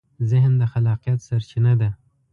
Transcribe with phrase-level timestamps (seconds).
[0.29, 1.89] ذهن د خلاقیت سرچینه ده.